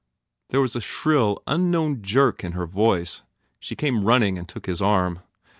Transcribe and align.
There 0.49 0.61
was 0.61 0.75
a 0.75 0.81
shrill, 0.81 1.43
unknown 1.45 2.01
jerk 2.01 2.43
in 2.43 2.53
her 2.53 2.65
voice. 2.65 3.21
She 3.59 3.75
came 3.75 4.03
running 4.03 4.35
and 4.39 4.49
took 4.49 4.65
his 4.65 4.81
arm. 4.81 5.19